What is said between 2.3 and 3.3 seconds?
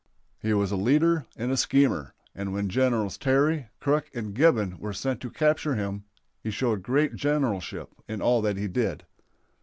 and when Generals